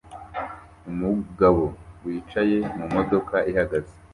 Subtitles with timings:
[0.91, 1.63] umugabo
[2.03, 3.93] wicaye mu modoka ihagaze